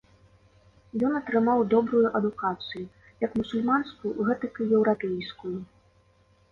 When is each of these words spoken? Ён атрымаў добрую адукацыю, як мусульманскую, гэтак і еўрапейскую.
Ён 1.09 1.13
атрымаў 1.19 1.59
добрую 1.75 2.01
адукацыю, 2.21 2.85
як 3.27 3.31
мусульманскую, 3.43 4.11
гэтак 4.31 4.53
і 4.63 4.71
еўрапейскую. 4.81 5.55